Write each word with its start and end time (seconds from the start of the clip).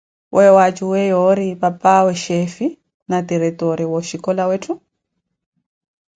Weeyo 0.33 0.53
wa 0.57 0.67
tjuwiye 0.75 1.05
yoori 1.11 1.47
papawe 1.61 2.13
chefe 2.23 2.67
na 3.09 3.17
tiretore 3.27 3.83
wa 3.91 3.97
oxhicola 4.01 4.43
weethu? 4.49 4.73